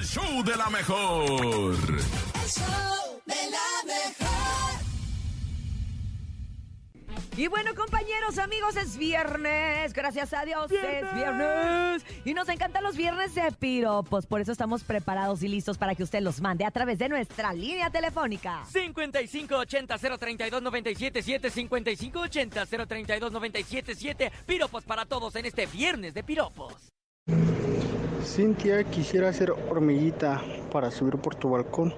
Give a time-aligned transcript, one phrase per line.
[0.00, 1.74] el show de la mejor.
[1.74, 4.80] El show de la mejor.
[7.36, 9.92] Y bueno, compañeros, amigos, es viernes.
[9.92, 12.02] Gracias a Dios es viernes.
[12.24, 14.24] Y nos encantan los viernes de piropos.
[14.24, 17.52] Por eso estamos preparados y listos para que usted los mande a través de nuestra
[17.52, 18.64] línea telefónica.
[18.72, 24.32] 5580-032-977, 5580-032-977.
[24.46, 26.90] Piropos para todos en este viernes de piropos.
[28.24, 30.42] Cintia, quisiera ser hormiguita
[30.72, 31.94] para subir por tu balcón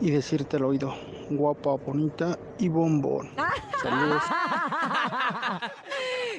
[0.00, 0.94] y decirte al oído,
[1.30, 3.30] guapa, bonita y bombón.
[3.82, 4.22] Saludos.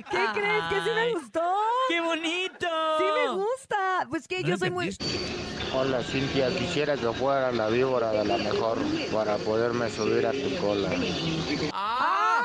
[0.10, 0.64] ¿Qué crees?
[0.70, 1.42] ¿Que sí me gustó?
[1.90, 2.68] ¡Qué bonito!
[2.98, 4.08] Sí me gusta.
[4.10, 4.96] Pues que yo soy muy...
[5.74, 8.78] Hola Cintia, quisiera que fuera la víbora de la mejor
[9.14, 10.90] para poderme subir a tu cola.
[11.74, 12.42] ¡Ah!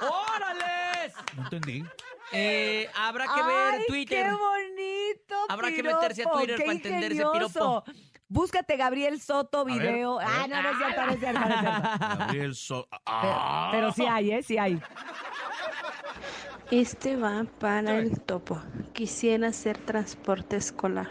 [0.00, 1.12] ¡Órales!
[1.36, 1.84] No entendí.
[2.32, 4.26] Eh, habrá que ver ¡Ay, Twitter.
[4.26, 4.32] qué
[5.48, 7.84] Habrá que meterse a Twitter para entender ese piropo.
[8.28, 10.18] Búscate Gabriel Soto video.
[10.20, 11.88] ah, no, no es cierto, no es cierto, no es cierto.
[12.18, 13.68] Gabriel So- Pero, Ah.
[13.72, 14.42] pero sí hay, ¿eh?
[14.42, 14.80] Sí hay.
[16.70, 18.60] Este va para el topo.
[18.92, 21.08] Quisiera hacer transporte escolar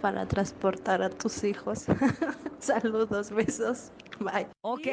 [0.00, 1.84] para transportar a tus hijos.
[2.58, 3.92] Saludos, besos.
[4.20, 4.46] Bye.
[4.62, 4.86] Ok,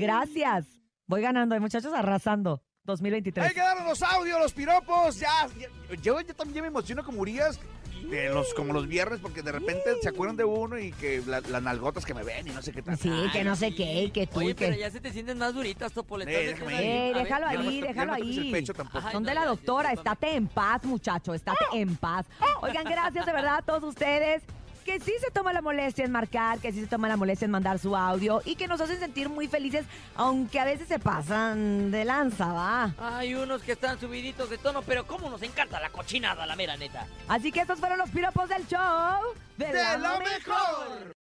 [0.00, 0.66] gracias.
[1.06, 2.62] Voy ganando, hay muchachos arrasando.
[2.84, 3.46] 2023.
[3.48, 5.18] Hay que darnos los audios, los piropos.
[5.20, 5.28] Ya,
[5.58, 5.68] ya-
[6.00, 7.60] yo, yo también me emociono como Urias.
[8.04, 11.40] De los, como los viernes, porque de repente se acuerdan de uno y que la-
[11.42, 12.96] las nalgotas que me ven y no sé qué tal.
[12.98, 14.66] Sí, que no sé qué, y que tú, Oye, y que...
[14.66, 16.34] pero ya se te sienten más duritas, Topoletas.
[16.34, 18.42] Eh, déjame A ver, déjalo Ya no me ahí, ya déjalo no me toques el
[18.44, 18.52] ahí.
[18.52, 19.04] pecho tampoco.
[19.06, 20.14] Ay, Son no, de la ya, doctora, discúlpame.
[20.14, 22.26] estate en paz, muchacho, estate en paz.
[22.62, 24.42] Oigan, gracias de verdad a todos ustedes
[24.88, 27.50] que sí se toma la molestia en marcar, que sí se toma la molestia en
[27.50, 31.90] mandar su audio y que nos hacen sentir muy felices, aunque a veces se pasan
[31.90, 32.94] de lanza, va.
[32.98, 36.78] Hay unos que están subiditos de tono, pero cómo nos encanta la cochinada, la mera
[36.78, 37.06] neta.
[37.28, 41.14] Así que estos fueron los piropos del show ¡De lo mejor!